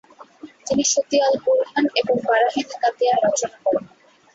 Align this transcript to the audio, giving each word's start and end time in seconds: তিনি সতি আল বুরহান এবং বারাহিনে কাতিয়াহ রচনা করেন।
তিনি 0.65 0.83
সতি 0.83 1.17
আল 1.21 1.35
বুরহান 1.43 1.85
এবং 1.99 2.15
বারাহিনে 2.27 2.75
কাতিয়াহ 2.83 3.17
রচনা 3.25 3.57
করেন। 3.63 3.85